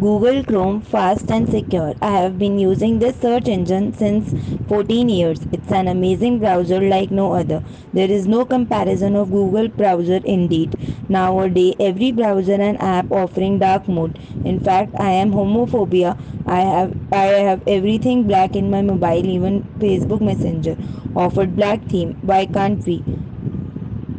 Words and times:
Google 0.00 0.42
Chrome 0.42 0.80
fast 0.80 1.30
and 1.30 1.48
secure. 1.48 1.94
I 2.02 2.10
have 2.10 2.36
been 2.36 2.58
using 2.58 2.98
this 2.98 3.16
search 3.20 3.46
engine 3.46 3.92
since 3.92 4.34
14 4.68 5.08
years. 5.08 5.46
It's 5.52 5.70
an 5.70 5.86
amazing 5.86 6.40
browser 6.40 6.80
like 6.80 7.12
no 7.12 7.32
other. 7.32 7.62
There 7.92 8.10
is 8.10 8.26
no 8.26 8.44
comparison 8.44 9.14
of 9.14 9.30
Google 9.30 9.68
browser 9.68 10.20
indeed. 10.24 10.74
Nowadays 11.08 11.76
every 11.78 12.10
browser 12.10 12.54
and 12.60 12.80
app 12.82 13.12
offering 13.12 13.60
dark 13.60 13.86
mode. 13.86 14.18
In 14.44 14.58
fact, 14.58 14.92
I 14.98 15.10
am 15.10 15.30
homophobia. 15.30 16.18
I 16.44 16.60
have 16.62 16.96
I 17.12 17.26
have 17.50 17.62
everything 17.68 18.24
black 18.24 18.56
in 18.56 18.70
my 18.72 18.82
mobile 18.82 19.24
even 19.36 19.62
Facebook 19.78 20.20
Messenger 20.20 20.76
offered 21.14 21.54
black 21.54 21.84
theme. 21.84 22.18
Why 22.22 22.46
can't 22.46 22.84
we? 22.84 23.04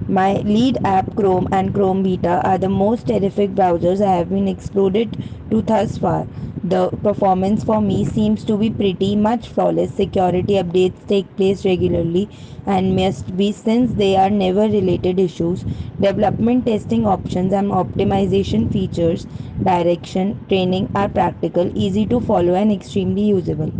My 0.07 0.35
lead 0.35 0.77
app 0.85 1.15
Chrome 1.15 1.47
and 1.51 1.73
Chrome 1.73 2.03
Beta 2.03 2.39
are 2.47 2.59
the 2.59 2.69
most 2.69 3.07
terrific 3.07 3.55
browsers 3.55 4.01
I 4.05 4.15
have 4.17 4.29
been 4.29 4.47
explored 4.47 5.17
to 5.55 5.61
thus 5.61 5.97
far. 5.97 6.27
The 6.63 6.89
performance 7.07 7.63
for 7.63 7.81
me 7.81 8.03
seems 8.05 8.43
to 8.45 8.57
be 8.57 8.69
pretty 8.71 9.15
much 9.15 9.47
flawless. 9.49 9.93
Security 9.95 10.53
updates 10.61 11.05
take 11.07 11.35
place 11.35 11.65
regularly 11.65 12.29
and 12.65 12.95
must 12.95 13.35
be 13.37 13.51
since 13.51 13.93
they 13.93 14.15
are 14.15 14.29
never 14.29 14.61
related 14.61 15.19
issues. 15.19 15.65
Development 15.99 16.65
testing 16.65 17.05
options 17.05 17.53
and 17.53 17.71
optimization 17.71 18.69
features, 18.71 19.27
direction, 19.63 20.39
training 20.49 20.89
are 20.95 21.09
practical, 21.09 21.71
easy 21.75 22.05
to 22.07 22.19
follow 22.19 22.55
and 22.55 22.71
extremely 22.71 23.23
usable. 23.23 23.71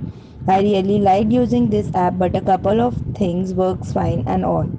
I 0.47 0.61
really 0.61 0.99
liked 0.99 1.31
using 1.31 1.69
this 1.69 1.89
app 1.93 2.17
but 2.17 2.35
a 2.35 2.41
couple 2.41 2.81
of 2.81 3.01
things 3.15 3.53
works 3.53 3.91
fine 3.91 4.23
and 4.25 4.45
all 4.45 4.69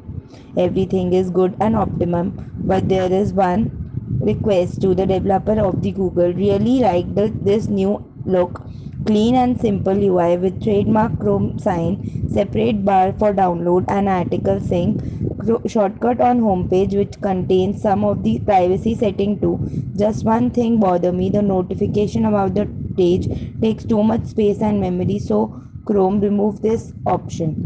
everything 0.56 1.12
is 1.12 1.30
good 1.30 1.56
and 1.60 1.76
optimum 1.76 2.34
but 2.66 2.88
there 2.88 3.12
is 3.12 3.32
one 3.32 3.70
request 4.20 4.80
to 4.82 4.94
the 4.94 5.06
developer 5.06 5.58
of 5.60 5.82
the 5.82 5.92
google. 5.92 6.32
Really 6.32 6.80
like 6.80 7.14
the, 7.14 7.34
this 7.40 7.68
new 7.68 8.02
look. 8.24 8.62
Clean 9.06 9.34
and 9.36 9.60
simple 9.60 9.98
ui 10.02 10.36
with 10.36 10.60
trademark 10.62 11.18
chrome 11.20 11.58
sign 11.58 11.98
separate 12.26 12.84
bar 12.84 13.12
for 13.12 13.32
download 13.32 13.84
and 13.88 14.08
article 14.08 14.60
sync 14.60 15.02
shortcut 15.66 16.20
on 16.20 16.40
homepage 16.40 16.94
which 16.96 17.20
contains 17.20 17.80
some 17.82 18.04
of 18.04 18.22
the 18.22 18.38
privacy 18.40 18.94
setting 18.94 19.38
too. 19.40 19.60
Just 19.96 20.24
one 20.24 20.50
thing 20.50 20.78
bother 20.80 21.12
me 21.12 21.30
the 21.30 21.42
notification 21.42 22.24
about 22.26 22.54
the 22.54 22.68
page 22.96 23.28
takes 23.62 23.84
too 23.84 24.02
much 24.02 24.26
space 24.26 24.60
and 24.60 24.80
memory 24.80 25.18
so 25.18 25.40
chrome 25.86 26.20
remove 26.20 26.60
this 26.62 26.92
option. 27.06 27.60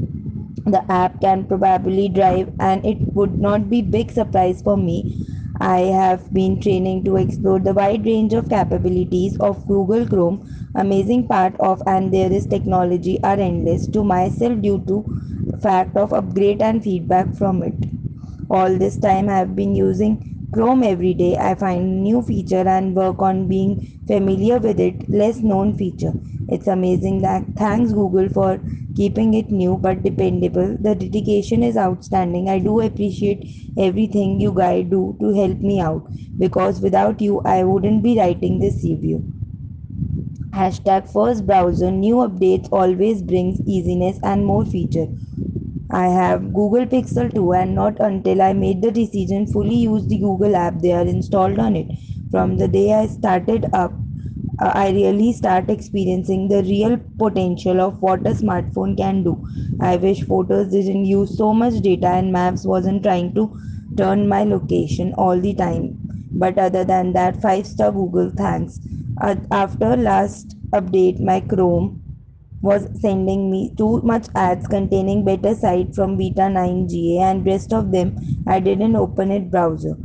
The 0.66 0.84
app 0.90 1.20
can 1.20 1.44
probably 1.44 2.08
drive 2.08 2.50
and 2.60 2.84
it 2.84 2.98
would 3.14 3.40
not 3.40 3.68
be 3.70 3.82
big 3.82 4.10
surprise 4.10 4.62
for 4.62 4.76
me 4.76 5.06
i 5.66 5.80
have 5.96 6.22
been 6.36 6.54
training 6.64 7.02
to 7.04 7.16
explore 7.16 7.58
the 7.60 7.72
wide 7.78 8.04
range 8.06 8.32
of 8.38 8.48
capabilities 8.48 9.36
of 9.48 9.64
google 9.66 10.06
chrome 10.12 10.38
amazing 10.84 11.26
part 11.28 11.54
of 11.70 11.82
and 11.86 12.12
there 12.14 12.32
is 12.38 12.46
technology 12.46 13.14
are 13.22 13.38
endless 13.48 13.86
to 13.86 14.02
myself 14.04 14.60
due 14.60 14.78
to 14.88 14.98
fact 15.62 15.96
of 15.96 16.12
upgrade 16.12 16.62
and 16.62 16.82
feedback 16.84 17.34
from 17.34 17.62
it. 17.62 17.86
All 18.50 18.76
this 18.78 18.98
time 18.98 19.28
i 19.28 19.36
have 19.38 19.54
been 19.56 19.74
using 19.76 20.18
chrome 20.54 20.82
every 20.88 21.12
day 21.20 21.30
i 21.48 21.54
find 21.62 22.02
new 22.02 22.20
feature 22.30 22.64
and 22.74 22.94
work 23.00 23.22
on 23.28 23.40
being 23.52 23.72
familiar 24.10 24.58
with 24.66 24.80
it 24.86 25.02
less 25.22 25.38
known 25.50 25.72
feature 25.80 26.12
it's 26.56 26.68
amazing 26.74 27.20
that 27.26 27.48
thanks 27.62 27.92
google 28.00 28.28
for 28.38 28.50
keeping 28.96 29.32
it 29.34 29.50
new 29.50 29.76
but 29.78 30.02
dependable. 30.02 30.76
The 30.80 30.94
dedication 30.94 31.62
is 31.62 31.76
outstanding. 31.76 32.48
I 32.50 32.58
do 32.58 32.80
appreciate 32.80 33.46
everything 33.78 34.40
you 34.40 34.52
guys 34.52 34.84
do 34.90 35.16
to 35.20 35.32
help 35.32 35.62
me 35.62 35.80
out 35.80 36.10
because 36.38 36.80
without 36.82 37.20
you, 37.22 37.40
I 37.44 37.62
wouldn't 37.64 38.02
be 38.02 38.18
writing 38.18 38.58
this 38.58 38.82
review. 38.84 39.24
Hashtag 40.54 41.08
first 41.10 41.44
browser 41.44 41.90
new 41.90 42.16
updates 42.18 42.68
always 42.70 43.20
brings 43.20 43.60
easiness 43.66 44.20
and 44.22 44.46
more 44.46 44.64
feature. 44.64 45.08
I 45.92 46.06
have 46.08 46.52
Google 46.52 46.86
Pixel 46.86 47.32
2 47.34 47.52
and 47.52 47.74
not 47.74 48.00
until 48.00 48.42
I 48.42 48.52
made 48.52 48.82
the 48.82 48.90
decision 48.90 49.46
fully 49.46 49.76
use 49.76 50.06
the 50.06 50.18
Google 50.18 50.56
app 50.56 50.80
they 50.80 50.92
are 50.92 51.06
installed 51.06 51.58
on 51.58 51.76
it. 51.76 51.88
From 52.30 52.56
the 52.58 52.68
day 52.68 52.92
I 52.94 53.06
started 53.06 53.66
up 53.72 54.00
uh, 54.60 54.72
I 54.74 54.90
really 54.90 55.32
start 55.32 55.70
experiencing 55.70 56.48
the 56.48 56.62
real 56.62 56.98
potential 57.18 57.80
of 57.80 58.00
what 58.00 58.26
a 58.26 58.30
smartphone 58.30 58.96
can 58.96 59.22
do. 59.24 59.42
I 59.80 59.96
wish 59.96 60.22
photos 60.22 60.70
didn't 60.72 61.06
use 61.06 61.36
so 61.36 61.52
much 61.54 61.80
data 61.82 62.08
and 62.08 62.32
maps 62.32 62.64
wasn't 62.66 63.02
trying 63.02 63.34
to 63.34 63.56
turn 63.96 64.28
my 64.28 64.44
location 64.44 65.14
all 65.14 65.40
the 65.40 65.54
time. 65.54 65.98
But 66.34 66.58
other 66.58 66.84
than 66.84 67.12
that, 67.14 67.40
5 67.42 67.66
star 67.66 67.92
Google 67.92 68.30
thanks. 68.30 68.80
After 69.50 69.96
last 69.96 70.56
update, 70.74 71.20
my 71.20 71.40
Chrome 71.40 71.99
was 72.62 72.88
sending 73.00 73.50
me 73.50 73.74
too 73.76 74.00
much 74.02 74.28
ads 74.34 74.66
containing 74.66 75.24
beta 75.24 75.54
site 75.54 75.94
from 75.94 76.16
beta 76.16 76.48
9 76.48 76.86
GA 76.88 77.22
and 77.30 77.46
rest 77.46 77.72
of 77.72 77.92
them 77.92 78.16
I 78.46 78.60
didn't 78.60 78.96
open 78.96 79.30
it 79.30 79.50
browser. 79.50 79.98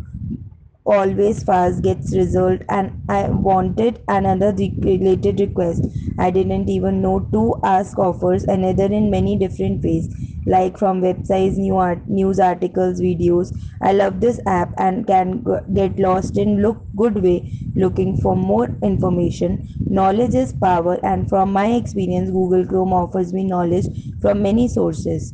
Always 0.86 1.44
fast 1.44 1.84
gets 1.84 2.14
result 2.16 2.62
and 2.70 2.92
i 3.10 3.30
wanted 3.30 4.02
another 4.08 4.52
related 4.84 5.40
request. 5.42 5.88
I 6.18 6.32
didn't 6.32 6.70
even 6.70 7.02
know 7.02 7.20
to 7.34 7.56
ask 7.64 8.00
offers 8.00 8.46
another 8.46 8.86
in 8.86 9.10
many 9.12 9.38
different 9.38 9.84
ways 9.84 10.10
like 10.54 10.78
from 10.78 11.02
websites 11.02 11.58
new 11.58 11.76
art 11.76 12.08
news 12.08 12.40
articles 12.40 13.02
videos 13.02 13.52
i 13.82 13.92
love 13.94 14.20
this 14.22 14.40
app 14.46 14.74
and 14.78 15.08
can 15.08 15.44
get 15.74 15.98
lost 16.00 16.38
in 16.38 16.62
look 16.62 16.82
good 16.96 17.22
way 17.24 17.38
looking 17.76 18.16
for 18.16 18.36
more 18.36 18.68
information 18.84 19.58
knowledge 19.90 20.36
is 20.44 20.54
power 20.54 20.98
and 21.04 21.28
from 21.30 21.52
my 21.52 21.68
experience 21.82 22.30
google 22.30 22.66
chrome 22.66 22.94
offers 22.94 23.34
me 23.34 23.44
knowledge 23.44 23.88
from 24.22 24.42
many 24.42 24.68
sources 24.68 25.34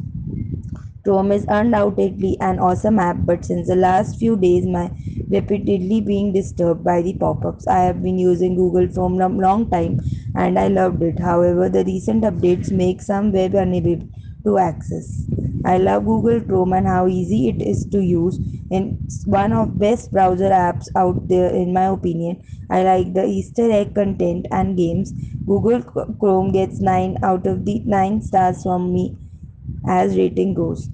Chrome 1.03 1.31
is 1.31 1.45
undoubtedly 1.47 2.37
an 2.39 2.57
awesome 2.59 2.97
app, 2.97 3.17
but 3.25 3.45
since 3.45 3.67
the 3.67 3.75
last 3.75 4.17
few 4.17 4.35
days, 4.35 4.65
my 4.65 4.91
repeatedly 5.29 6.01
being 6.01 6.33
disturbed 6.33 6.83
by 6.83 7.01
the 7.03 7.13
pop-ups. 7.13 7.67
I 7.67 7.79
have 7.83 8.01
been 8.01 8.17
using 8.17 8.55
Google 8.55 8.87
Chrome 8.87 9.19
a 9.21 9.27
long 9.27 9.69
time 9.69 9.97
and 10.35 10.57
I 10.57 10.67
loved 10.69 11.01
it. 11.03 11.19
However, 11.19 11.69
the 11.69 11.83
recent 11.85 12.23
updates 12.23 12.71
make 12.71 13.01
some 13.01 13.31
web 13.31 13.53
unable 13.53 14.09
to 14.43 14.57
access. 14.57 15.27
I 15.65 15.77
love 15.77 16.05
Google 16.05 16.41
Chrome 16.41 16.73
and 16.73 16.87
how 16.87 17.07
easy 17.07 17.49
it 17.49 17.61
is 17.61 17.85
to 17.91 17.99
use. 18.03 18.39
It's 18.69 19.25
one 19.25 19.53
of 19.53 19.77
best 19.79 20.11
browser 20.11 20.49
apps 20.49 20.87
out 20.95 21.27
there 21.27 21.49
in 21.53 21.73
my 21.73 21.85
opinion. 21.85 22.41
I 22.69 22.83
like 22.83 23.13
the 23.13 23.25
Easter 23.25 23.69
egg 23.71 23.93
content 23.95 24.47
and 24.51 24.77
games. 24.77 25.13
Google 25.45 25.81
Chrome 25.83 26.51
gets 26.51 26.79
9 26.79 27.17
out 27.23 27.47
of 27.47 27.65
the 27.65 27.79
9 27.85 28.21
stars 28.21 28.63
from 28.63 28.93
me 28.93 29.17
as 29.87 30.17
rating 30.17 30.53
goes 30.53 30.89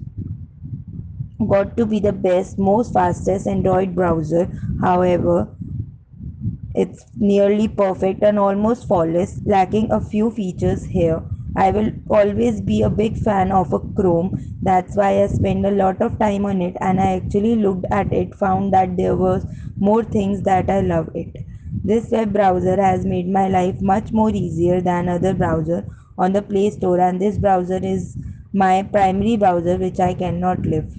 got 1.48 1.76
to 1.76 1.86
be 1.86 1.98
the 2.00 2.12
best 2.12 2.58
most 2.58 2.92
fastest 2.92 3.46
android 3.46 3.94
browser 3.94 4.46
however 4.82 5.48
it's 6.74 7.04
nearly 7.16 7.68
perfect 7.68 8.22
and 8.22 8.38
almost 8.38 8.86
flawless 8.86 9.40
lacking 9.44 9.90
a 9.92 10.00
few 10.00 10.30
features 10.30 10.84
here 10.84 11.22
i 11.56 11.70
will 11.70 11.90
always 12.18 12.60
be 12.60 12.82
a 12.82 12.90
big 13.00 13.16
fan 13.16 13.50
of 13.52 13.72
a 13.72 13.78
chrome 14.00 14.30
that's 14.62 14.96
why 14.96 15.10
i 15.22 15.26
spend 15.26 15.66
a 15.66 15.70
lot 15.82 16.00
of 16.06 16.18
time 16.18 16.44
on 16.46 16.60
it 16.62 16.76
and 16.80 17.00
i 17.00 17.10
actually 17.16 17.54
looked 17.56 17.86
at 17.90 18.12
it 18.12 18.34
found 18.34 18.72
that 18.72 18.96
there 18.96 19.16
was 19.16 19.44
more 19.78 20.02
things 20.04 20.42
that 20.42 20.70
i 20.70 20.80
love 20.80 21.08
it 21.14 21.36
this 21.84 22.10
web 22.10 22.32
browser 22.32 22.76
has 22.80 23.04
made 23.04 23.28
my 23.28 23.48
life 23.48 23.80
much 23.80 24.12
more 24.12 24.30
easier 24.30 24.80
than 24.80 25.08
other 25.08 25.34
browser 25.34 25.84
on 26.16 26.32
the 26.32 26.42
play 26.42 26.68
store 26.70 27.00
and 27.00 27.20
this 27.20 27.38
browser 27.38 27.80
is 27.82 28.16
my 28.52 28.82
primary 28.82 29.36
browser 29.36 29.76
which 29.76 30.00
I 30.00 30.14
cannot 30.14 30.66
live. 30.66 30.96